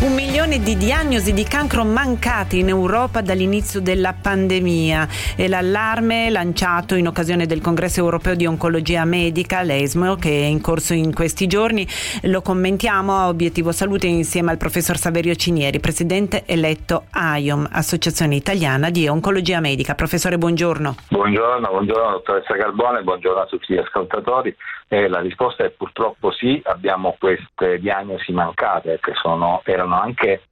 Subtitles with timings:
[0.00, 6.94] Un milione di diagnosi di cancro mancate in Europa dall'inizio della pandemia e l'allarme lanciato
[6.94, 11.48] in occasione del congresso europeo di oncologia medica, l'ESMO, che è in corso in questi
[11.48, 11.84] giorni.
[12.22, 18.90] Lo commentiamo a Obiettivo Salute insieme al professor Saverio Cinieri, presidente eletto AIOM, Associazione Italiana
[18.90, 19.96] di Oncologia Medica.
[19.96, 20.94] Professore, buongiorno.
[21.08, 24.54] Buongiorno, buongiorno dottoressa Carbone, buongiorno a tutti gli ascoltatori.
[24.90, 30.42] Eh, la risposta è purtroppo sì, abbiamo queste diagnosi mancate che sono, erano anche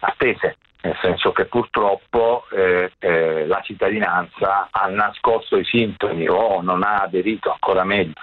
[0.00, 6.82] attese, nel senso che purtroppo eh, eh, la cittadinanza ha nascosto i sintomi o non
[6.82, 8.14] ha aderito ancora meglio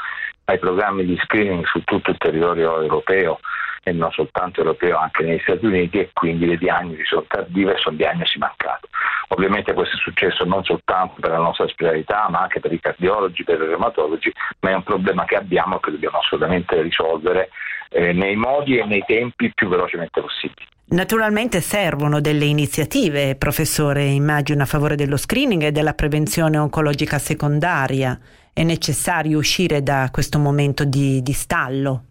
[0.46, 3.40] ai programmi di screening su tutto il territorio europeo
[3.84, 7.78] e non soltanto europeo anche negli Stati Uniti e quindi le diagnosi sono tardive e
[7.78, 8.88] sono diagnosi mancate.
[9.30, 13.44] Ovviamente questo è successo non soltanto per la nostra specialità ma anche per i cardiologi,
[13.44, 17.50] per i reumatologi, ma è un problema che abbiamo e che dobbiamo assolutamente risolvere
[17.90, 20.66] eh, nei modi e nei tempi più velocemente possibili.
[20.92, 28.20] Naturalmente servono delle iniziative, professore, immagino a favore dello screening e della prevenzione oncologica secondaria.
[28.52, 32.06] È necessario uscire da questo momento di, di stallo?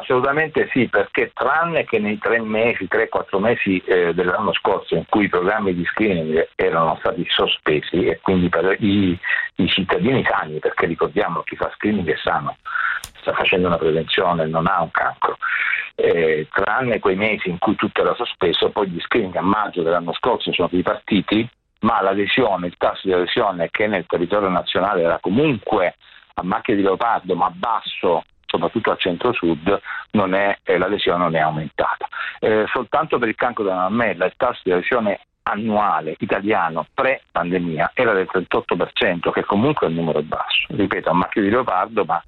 [0.00, 5.04] Assolutamente sì, perché tranne che nei tre mesi, tre, quattro mesi eh, dell'anno scorso in
[5.08, 9.18] cui i programmi di screening erano stati sospesi e quindi per i,
[9.56, 12.58] i cittadini sani, perché ricordiamo chi fa screening è sano,
[13.20, 15.36] sta facendo una prevenzione, non ha un cancro,
[15.96, 20.12] eh, tranne quei mesi in cui tutto era sospeso, poi gli screening a maggio dell'anno
[20.12, 21.46] scorso sono ripartiti,
[21.80, 25.96] ma l'adesione, il tasso di adesione che nel territorio nazionale era comunque
[26.34, 29.80] a macchia di leopardo ma basso soprattutto al centro-sud,
[30.34, 32.08] è, eh, l'adesione non è aumentata.
[32.40, 38.12] Eh, soltanto per il cancro della mammella il tasso di adesione annuale italiano pre-pandemia era
[38.12, 40.66] del 38%, che comunque è un numero basso.
[40.68, 42.22] Ripeto, a macchia di leopardo, ma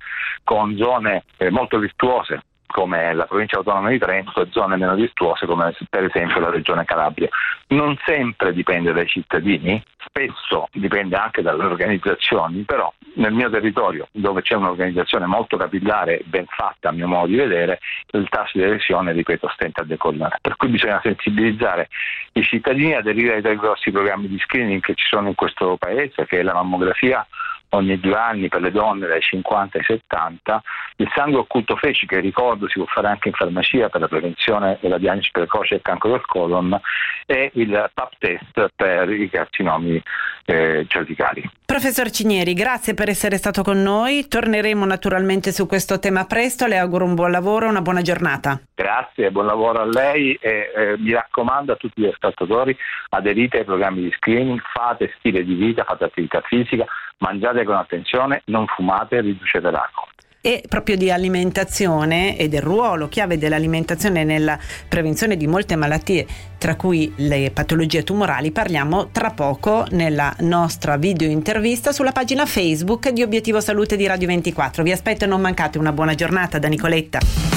[0.44, 5.44] con zone eh, molto virtuose come la provincia autonoma di Trento e zone meno virtuose
[5.44, 7.28] come per esempio la regione Calabria.
[7.69, 14.42] Non sempre dipende dai cittadini, spesso dipende anche dalle organizzazioni, però nel mio territorio dove
[14.42, 17.78] c'è un'organizzazione molto capillare ben fatta a mio modo di vedere,
[18.12, 20.38] il tasso di adesione, ripeto, stenta a decollare.
[20.41, 21.88] Per cui bisogna sensibilizzare
[22.32, 26.41] i cittadini, aderire ai grossi programmi di screening che ci sono in questo paese, che
[26.41, 27.26] è la mammografia,
[27.70, 30.62] ogni due anni per le donne dai 50 ai 70,
[30.97, 34.78] il sangue occulto feci che ricordo si può fare anche in farmacia per la prevenzione
[34.81, 36.78] e la diagnosi precoce del cancro del colon
[37.26, 40.03] e il PAP test per i carcinomi
[40.44, 41.48] eh, cervicali.
[41.64, 46.78] Professor Cinieri, grazie per essere stato con noi, torneremo naturalmente su questo tema presto, le
[46.78, 48.60] auguro un buon lavoro e una buona giornata.
[48.75, 52.76] Grazie, buon lavoro a lei e eh, mi raccomando a tutti gli ascoltatori
[53.10, 56.84] aderite ai programmi di screening, fate stile di vita, fate attività fisica,
[57.19, 60.09] mangiate con attenzione, non fumate e riducete l'acqua
[60.41, 64.59] e proprio di alimentazione e del ruolo chiave dell'alimentazione nella
[64.89, 71.29] prevenzione di molte malattie, tra cui le patologie tumorali, parliamo tra poco nella nostra video
[71.29, 74.83] intervista sulla pagina Facebook di Obiettivo Salute di Radio 24.
[74.83, 77.50] Vi aspetto e non mancate una buona giornata da Nicoletta.